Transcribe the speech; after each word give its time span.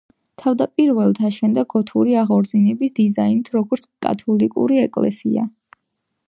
თავდაპირველად 0.43 1.19
აშენდა 1.27 1.63
გოთური 1.73 2.15
აღორძინების 2.21 2.95
დიზაინით, 3.01 3.53
როგორც 3.57 3.87
კათოლიკური 4.07 4.83
ეკლესია. 4.87 5.47